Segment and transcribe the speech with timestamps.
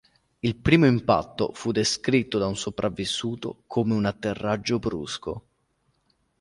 [0.39, 5.43] Il primo impatto fu descritto da un sopravvissuto come un atterraggio brusco.